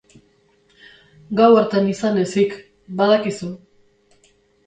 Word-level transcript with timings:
Gau 1.41 1.49
hartan 1.57 1.91
izan 1.91 2.17
ezik, 2.21 2.55
badakizu... 3.03 3.51